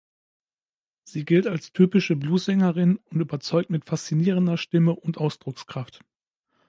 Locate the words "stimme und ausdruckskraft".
4.57-5.99